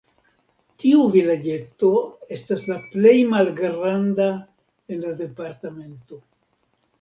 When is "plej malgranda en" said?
2.95-5.05